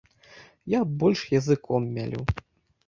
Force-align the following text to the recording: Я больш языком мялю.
Я 0.77 0.81
больш 1.01 1.21
языком 1.37 1.85
мялю. 1.95 2.21